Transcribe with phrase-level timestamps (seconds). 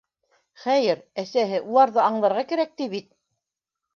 [0.61, 3.13] Хәйер, әсәһе «уларҙы аңларға кәрәк» ти бит.